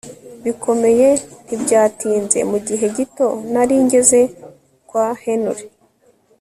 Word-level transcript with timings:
bikomeye 0.43 1.07
Ntibyatinze 1.45 2.39
mu 2.51 2.57
gihe 2.67 2.85
gito 2.97 3.27
nari 3.51 3.75
ngeze 3.85 4.21
kwa 4.87 5.05
Henry 5.23 5.63